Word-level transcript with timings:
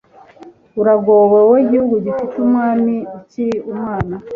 uragowe, 0.81 1.25
wowe 1.43 1.57
gihugu 1.71 1.95
gifite 2.05 2.33
umwami 2.45 2.95
ukiri 3.17 3.55
umwana 3.71 4.15